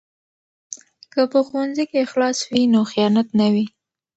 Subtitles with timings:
[1.13, 3.65] که په ښوونځي کې اخلاص وي نو خیانت نه وي.